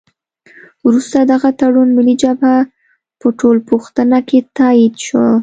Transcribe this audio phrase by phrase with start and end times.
[0.87, 2.57] وروسته دغه تړون ملي جبهه
[3.19, 5.25] په ټولپوښتنه کې تایید شو.